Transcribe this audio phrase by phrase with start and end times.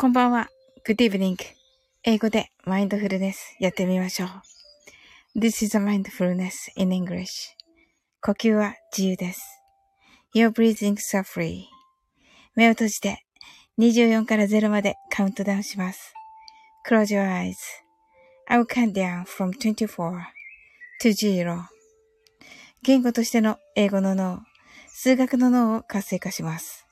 [0.00, 0.48] こんばんは。
[0.86, 1.36] Good evening.
[2.04, 4.26] 英語でマインドフルネスやってみましょ
[5.36, 5.38] う。
[5.38, 7.26] This is a mindfulness in English.
[8.22, 9.42] 呼吸は自由です。
[10.34, 11.64] Your breathing are free.
[12.56, 13.26] 目を閉じて
[13.78, 16.14] 24から0までカウントダウンします。
[16.88, 17.56] Close your eyes.
[18.48, 19.86] I will count down from 24
[21.02, 21.64] to 0.
[22.82, 24.40] 言語としての英語の脳、
[24.88, 26.86] 数学の脳を活性化します。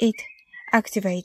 [0.00, 0.16] It
[0.72, 1.24] activates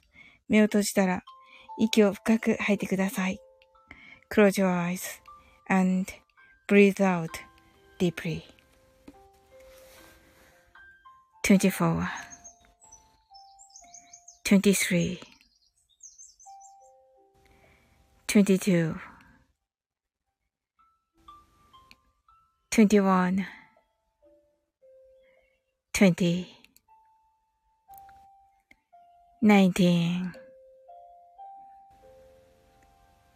[0.51, 1.23] 目を閉じたら、
[1.79, 3.39] 息を深く吐いてください。
[4.29, 5.21] Close your eyes
[5.69, 6.11] and
[6.67, 7.29] breathe out
[7.97, 8.43] deeply.
[11.43, 12.05] 24
[14.43, 15.19] 23
[18.27, 18.95] 22
[22.71, 23.45] 21
[25.93, 26.61] 20
[29.41, 30.40] 19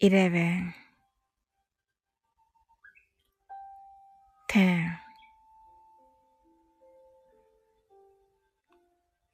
[0.00, 0.74] eleven,
[4.48, 4.96] ten,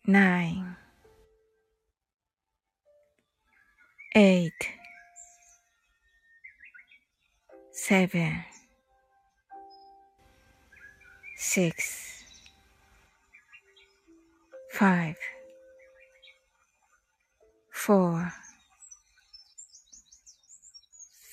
[0.07, 0.77] nine,
[4.15, 4.53] eight,
[7.73, 8.45] seven,
[11.37, 12.25] six,
[14.71, 15.17] five,
[17.73, 18.33] four,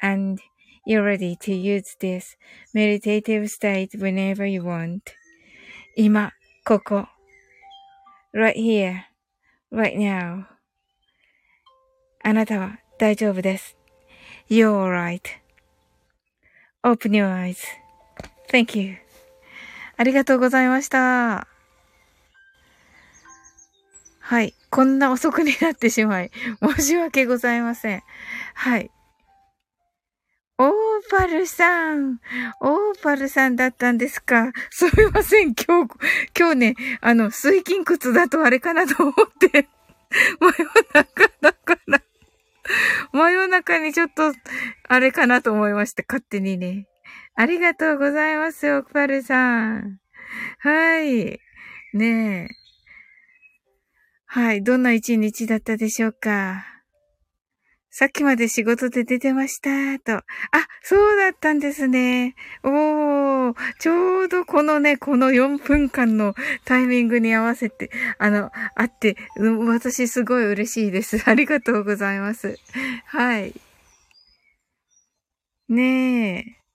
[0.00, 0.40] And
[0.86, 2.36] you're ready to use this
[2.72, 5.02] meditative state whenever you want.
[5.96, 6.32] 今、
[6.64, 7.08] ここ。
[8.36, 9.04] right here,
[9.72, 10.44] right now.
[12.22, 13.76] あなたは大丈夫です。
[14.50, 14.70] You're
[16.82, 18.96] alright.Open your eyes.Thank you.
[19.96, 21.48] ありがとうございました。
[24.20, 24.54] はい。
[24.70, 26.30] こんな遅くになってしまい、
[26.60, 28.02] 申し訳ございません。
[28.54, 28.90] はい。
[30.58, 30.72] オー
[31.10, 32.18] パルさん。
[32.60, 34.52] オーパルさんだったんですか？
[34.70, 35.54] すみません。
[35.54, 35.94] 今日、
[36.38, 39.68] 今日ね、あの、水筋靴だとあれかなと思って、
[40.40, 42.02] 真夜中だから、
[43.12, 44.32] 真夜中にちょっと、
[44.88, 46.04] あれかなと思いました。
[46.08, 46.86] 勝手にね。
[47.34, 49.98] ありがとうございます、オーパルさん。
[50.60, 51.38] はい。
[51.92, 52.66] ねえ。
[54.24, 54.62] はい。
[54.62, 56.75] どんな一日だったでしょうか？
[57.98, 59.70] さっきまで仕事で出てました、
[60.00, 60.18] と。
[60.18, 60.24] あ、
[60.82, 62.34] そうだったんですね。
[62.62, 66.34] おー、ちょうどこのね、この4分間の
[66.66, 71.22] タイミングに合わせて、あの、あって、私すごい嬉しいです。
[71.24, 72.58] ありがとうございます。
[73.06, 73.54] はい。
[75.70, 76.66] ねえ。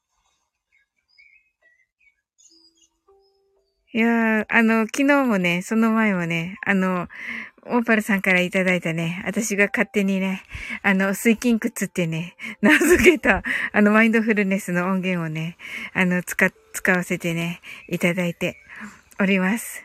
[3.93, 7.09] いやー、あの、昨日もね、その前もね、あの、
[7.67, 10.43] オーパルさんからいただいたね、私が勝手にね、
[10.81, 15.57] あの、水筋靴ってね、 名付けた、あの、マインドフルネスの音源をね、
[15.93, 18.57] あの、使、使わせてね、いただいて
[19.19, 19.83] おります。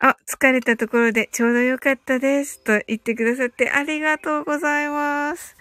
[0.00, 2.62] あ、疲れたところでちょうどよかったです。
[2.62, 5.56] と言ってくださってありがとうございます。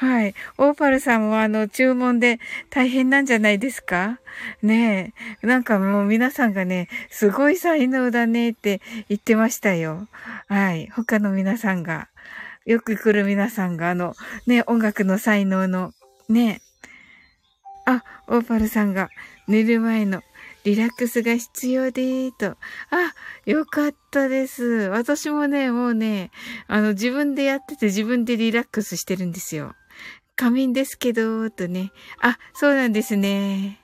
[0.00, 0.34] はい。
[0.58, 2.38] オーパルさんもあの、注文で
[2.70, 4.20] 大変なんじゃないですか？
[4.62, 5.12] ね
[5.42, 5.46] え。
[5.46, 10.06] なんかもう皆さんがね、すごい才能だねって言ってましたよ。
[10.46, 10.88] はい。
[10.94, 12.06] 他の皆さんが。
[12.64, 14.14] よく来る皆さんがあの、
[14.46, 15.92] ね、音楽の才能の、
[16.28, 16.60] ね。
[17.84, 19.08] あ、オーパルさんが
[19.48, 20.22] 寝る前の
[20.62, 22.50] リラックスが必要でーと。
[22.50, 22.56] あ、
[23.46, 24.64] よかったです。
[24.90, 26.30] 私もね、もうね、
[26.68, 29.74] あの、自分でやってて自分でリラックスしてるんですよ。
[30.38, 31.90] 仮眠ですけど、とね。
[32.22, 33.80] あ、そうなんですね。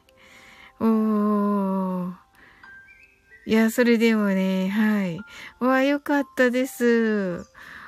[0.79, 2.12] おー。
[3.47, 5.19] いや、それでもね、はい。
[5.59, 7.45] わあ、よかったです。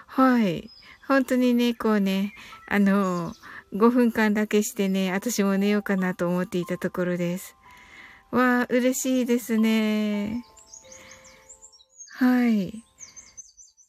[0.09, 0.69] はい。
[1.07, 2.35] 本当にね、こうね、
[2.69, 3.35] あの、
[3.73, 7.55] 5分間だけしてね、私も寝ようかなと思っていたところです。
[8.33, 10.45] わあ、嬉しいですね。
[12.15, 12.83] はい。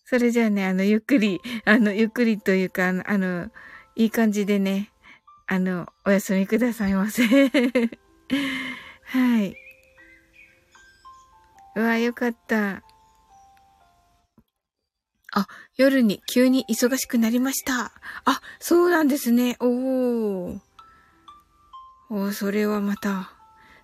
[0.06, 3.50] それじゃあね、あの、ゆっくり、あの、ゆっくりというか、あの、
[3.98, 4.92] いい感じでね、
[5.48, 7.24] あの、お休みくださいませ。
[9.06, 9.56] はい。
[11.76, 12.84] うわ、よかった。
[15.34, 15.48] あ、
[15.78, 17.92] 夜に急に忙しくなりました。
[18.24, 19.58] あ、そうなんですね。
[19.60, 20.60] おー。
[22.12, 23.32] おー、それはまた。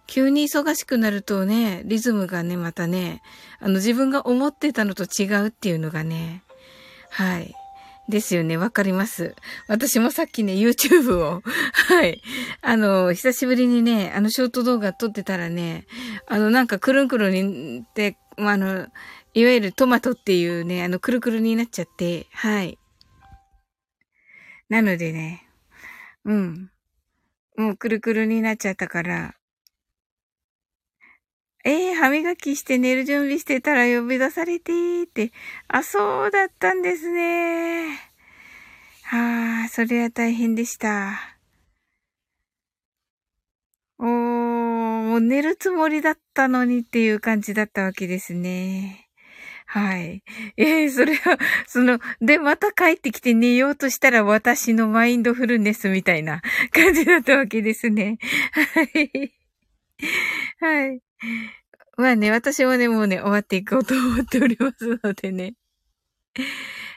[0.06, 3.24] 急に忙しくなるとね、リズムがね、またね、
[3.60, 6.44] あの自分が思ってたのと違うっていうのがね、
[7.10, 7.56] はい。
[8.10, 8.58] ですよね。
[8.58, 9.36] わかります。
[9.68, 11.42] 私もさっきね、YouTube を、
[11.88, 12.22] はい。
[12.62, 15.86] あの、久しぶりにね、あの、ショート動画撮ってたらね、
[16.28, 18.88] あの、なんか、くるんくるにって、まあ、あの、
[19.34, 22.78] いわゆるトマトっていうね、あの、くるくるになっちゃって、はい。
[24.70, 25.48] なのでね、
[26.26, 26.72] うん。
[27.56, 29.36] もうくるくるになっちゃったから、
[31.66, 35.32] えー、歯磨きして寝る準備してたら呼び出されてって。
[35.68, 37.98] あ、そうだったんですね。
[39.04, 41.38] はあ、それは大変でした。
[44.00, 49.08] おー、もう寝るつもりだったのにっていう感じだったわけですね。
[49.66, 50.24] はい。
[50.58, 51.38] ええー、それは、
[51.68, 56.42] その、で、また帰ってきて寝ようとしたら私のマインドフルネスみたいな
[56.74, 58.18] 感じだったわけですね。
[58.52, 59.34] はい。
[60.60, 61.13] はい。
[61.98, 65.56] まあね、私もね、もうね、終わっていこうと思っておりますのでね。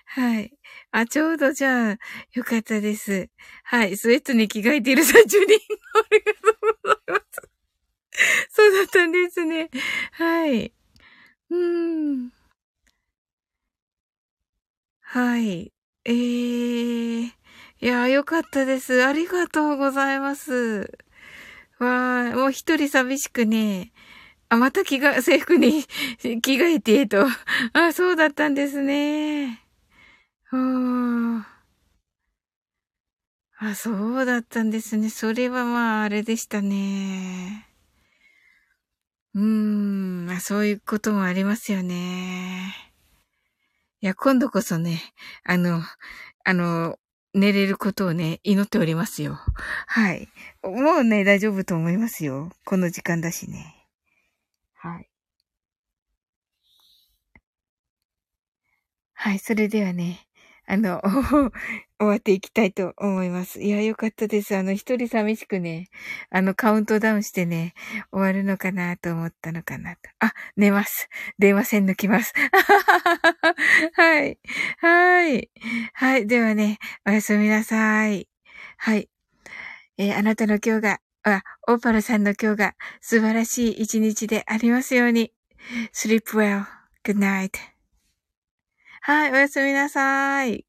[0.06, 0.52] はい。
[0.92, 1.98] あ、ちょうどじゃあ、
[2.32, 3.28] よかったです。
[3.64, 3.96] はい。
[3.96, 5.58] スウェットに着替えている最中に、あ
[6.10, 7.50] りがとうございます。
[8.50, 9.70] そうだったんですね。
[10.12, 10.72] はい。
[11.50, 12.32] うーん。
[15.00, 15.72] はい。
[16.04, 17.26] えー。
[17.80, 19.04] いや、よかったです。
[19.04, 20.90] ありがとうございます。
[21.78, 23.92] わー、もう一人寂しくね、
[24.48, 25.84] あ、また着が、 制服に
[26.42, 27.26] 着替えて、と。
[27.72, 29.62] あ、そうだったんですね。
[30.52, 31.46] あ
[33.58, 35.10] あ、そうだったんですね。
[35.10, 37.66] それはまあ、あれでしたね。
[39.34, 42.74] うーん、まあ、そういうこともありますよね。
[44.00, 45.00] いや、今度こそね、
[45.42, 45.82] あの、
[46.44, 46.98] あの、
[47.34, 49.38] 寝れることをね、祈っておりますよ。
[49.86, 50.28] はい。
[50.62, 52.50] もうね、大丈夫と思いますよ。
[52.64, 53.75] この時間だしね。
[54.86, 55.10] はい。
[59.14, 60.28] はい、それではね、
[60.66, 61.00] あの、
[61.98, 63.60] 終わっていきたいと思います。
[63.62, 64.54] いや、よかったです。
[64.56, 65.88] あの、一人寂しくね、
[66.30, 67.74] あの、カウントダウンしてね、
[68.12, 70.02] 終わるのかなと思ったのかなと。
[70.20, 71.08] あ、寝ます。
[71.38, 72.32] 電話線抜きます。
[73.94, 74.38] はい。
[74.78, 75.50] はい。
[75.94, 76.26] はい。
[76.26, 78.28] ではね、おやすみなさい。
[78.76, 79.08] はい。
[79.98, 85.32] えー、あなたの今日があ、オーパルさんの今日が素晴らしい一日でありますように。
[85.92, 86.66] sleep well.
[87.04, 87.50] good night.
[89.02, 90.65] はい、おやすみなさい。